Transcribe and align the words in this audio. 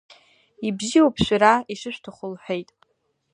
Ибзиоуп, 0.67 1.15
шәара 1.25 1.53
ишышәҭаху,— 1.73 2.29
лҳәеит. 2.33 2.69